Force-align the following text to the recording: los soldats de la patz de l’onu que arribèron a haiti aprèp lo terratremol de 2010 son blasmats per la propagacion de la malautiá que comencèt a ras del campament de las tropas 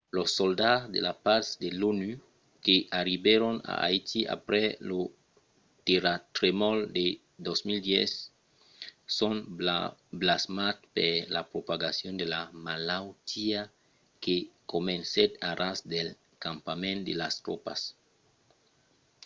los 0.17 0.29
soldats 0.39 0.89
de 0.93 0.99
la 1.07 1.15
patz 1.25 1.47
de 1.63 1.69
l’onu 1.79 2.11
que 2.65 2.75
arribèron 2.99 3.55
a 3.71 3.73
haiti 3.83 4.19
aprèp 4.35 4.71
lo 4.89 4.99
terratremol 5.87 6.77
de 6.97 7.05
2010 7.45 8.11
son 9.17 9.35
blasmats 10.21 10.85
per 10.95 11.13
la 11.35 11.41
propagacion 11.53 12.13
de 12.21 12.25
la 12.33 12.41
malautiá 12.65 13.61
que 14.23 14.35
comencèt 14.71 15.31
a 15.47 15.51
ras 15.61 15.79
del 15.93 16.09
campament 16.45 16.99
de 17.07 17.13
las 17.21 17.35
tropas 17.45 17.81